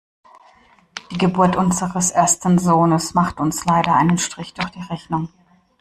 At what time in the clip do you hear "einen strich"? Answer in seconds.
3.95-4.55